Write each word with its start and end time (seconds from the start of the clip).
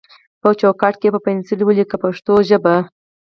په 0.41 0.49
چوکاټ 0.59 0.93
کې 1.01 1.07
یې 1.09 1.13
په 1.15 1.19
پنسل 1.25 1.59
ولیکئ 1.65 1.89
په 1.91 1.97
پښتو 2.03 2.33
ژبه. 2.49 2.75